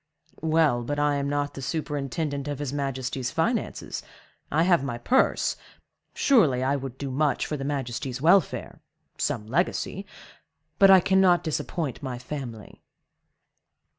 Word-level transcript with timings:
"Well, 0.41 0.83
but 0.83 0.97
I 0.97 1.17
am 1.17 1.29
not 1.29 1.53
the 1.53 1.61
superintendent 1.61 2.47
of 2.47 2.57
his 2.57 2.73
majesty's 2.73 3.29
finances—I 3.29 4.63
have 4.63 4.83
my 4.83 4.97
purse—surely 4.97 6.63
I 6.63 6.75
would 6.75 6.97
do 6.97 7.11
much 7.11 7.45
for 7.45 7.55
his 7.55 7.67
majesty's 7.67 8.19
welfare—some 8.19 9.45
legacy—but 9.45 10.89
I 10.89 11.01
cannot 11.01 11.43
disappoint 11.43 12.01
my 12.01 12.17
family." 12.17 12.81